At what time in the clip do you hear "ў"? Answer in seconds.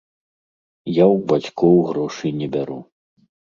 1.13-1.27